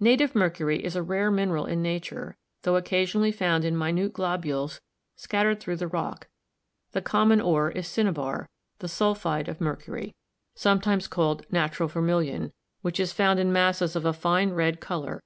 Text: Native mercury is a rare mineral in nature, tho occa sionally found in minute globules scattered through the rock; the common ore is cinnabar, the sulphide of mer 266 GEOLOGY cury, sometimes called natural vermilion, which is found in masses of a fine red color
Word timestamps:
Native 0.00 0.34
mercury 0.34 0.84
is 0.84 0.96
a 0.96 1.02
rare 1.02 1.30
mineral 1.30 1.64
in 1.64 1.80
nature, 1.80 2.36
tho 2.60 2.78
occa 2.78 3.04
sionally 3.04 3.34
found 3.34 3.64
in 3.64 3.74
minute 3.74 4.12
globules 4.12 4.82
scattered 5.16 5.60
through 5.60 5.76
the 5.76 5.86
rock; 5.88 6.28
the 6.90 7.00
common 7.00 7.40
ore 7.40 7.70
is 7.70 7.88
cinnabar, 7.88 8.50
the 8.80 8.88
sulphide 8.88 9.48
of 9.48 9.62
mer 9.62 9.76
266 9.76 10.12
GEOLOGY 10.12 10.12
cury, 10.12 10.54
sometimes 10.54 11.08
called 11.08 11.46
natural 11.50 11.88
vermilion, 11.88 12.52
which 12.82 13.00
is 13.00 13.14
found 13.14 13.40
in 13.40 13.50
masses 13.50 13.96
of 13.96 14.04
a 14.04 14.12
fine 14.12 14.50
red 14.50 14.78
color 14.78 15.22